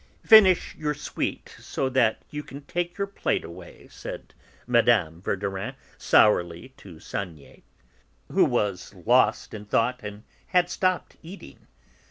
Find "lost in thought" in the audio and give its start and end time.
8.95-9.99